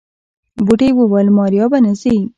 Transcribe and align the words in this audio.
بوډۍ 0.65 0.89
وويل 0.95 1.27
ماريا 1.37 1.65
به 1.71 1.79
نه 1.85 1.93
ځي. 2.01 2.15